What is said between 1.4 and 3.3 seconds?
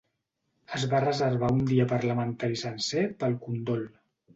un dia parlamentari sencer